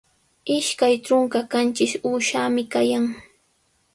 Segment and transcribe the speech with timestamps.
[0.55, 3.05] Ishkay trunka qanchis uushami kayan.